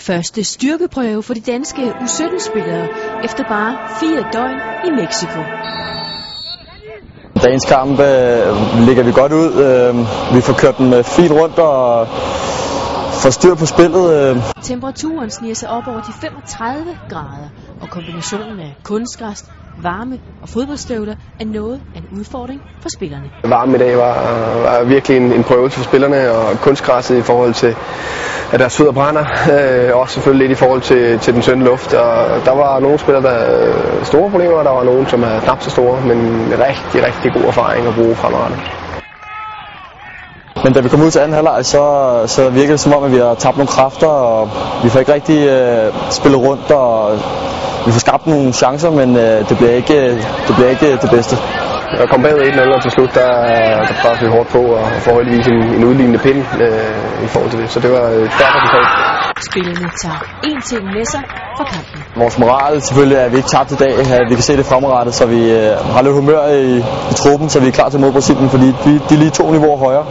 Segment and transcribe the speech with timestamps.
[0.00, 2.88] Første styrkeprøve for de danske U17-spillere
[3.24, 5.40] efter bare fire døgn i Mexico.
[7.42, 9.50] Dagens kamp øh, ligger vi godt ud.
[9.66, 9.94] Øh,
[10.36, 12.08] vi får kørt den øh, fint rundt og
[13.22, 14.04] får styr på spillet.
[14.14, 14.36] Øh.
[14.62, 17.48] Temperaturen sniger sig op over de 35 grader,
[17.80, 19.44] og kombinationen af kunstgræs,
[19.76, 23.30] varme og fodboldstøvler er noget af en udfordring for spillerne.
[23.44, 24.14] Varme i dag var,
[24.62, 27.74] var virkelig en, en prøvelse for spillerne, og kunstgræsset i forhold til,
[28.52, 31.94] at deres fødder brænder, øh, også selvfølgelig lidt i forhold til, til den sønde luft.
[31.94, 35.40] Og der var nogle spillere, der havde store problemer, og der var nogle, som er
[35.40, 38.58] knap så store, men en rigtig, rigtig god erfaring at bruge fremadrettet.
[40.64, 41.84] Men da vi kom ud til anden halvleg, så,
[42.26, 44.48] så virkede det som om, at vi har tabt nogle kræfter, og
[44.84, 47.18] vi får ikke rigtig øh, spillet rundt, og
[47.86, 49.98] vi får skabt nogle chancer, men øh, det, bliver ikke,
[50.46, 51.36] det bliver ikke det bedste.
[51.98, 53.30] Jeg kom bagud 1-0, og til slut der,
[53.88, 57.58] der pressede vi hårdt på, og forholdsvis en, en udlignende pind øh, i forhold til
[57.60, 57.70] det.
[57.70, 58.86] Så det var et stærkt resultat.
[59.50, 60.20] Spillerne tager
[60.50, 61.22] én ting med sig
[61.56, 61.98] fra kampen.
[62.22, 64.66] Vores moral selvfølgelig er, at vi ikke tabte i dag, at vi kan se det
[64.66, 66.76] fremadrettet, så vi øh, har lidt humør i,
[67.12, 69.50] i truppen, så vi er klar til mod Brasilien, fordi de, de er lige to
[69.50, 70.04] niveauer højere.